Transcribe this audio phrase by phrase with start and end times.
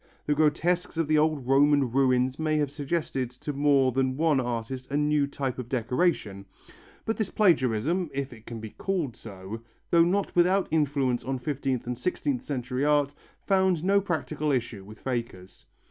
[0.25, 4.89] The grotesques of the old Roman ruins may have suggested to more than one artist
[4.89, 6.47] a new type of decoration;
[7.05, 9.61] but this plagiarism, if it can be called so,
[9.91, 13.13] though not without influence on fifteenth and sixteenth century art,
[13.45, 15.67] found no practical issue with fakers.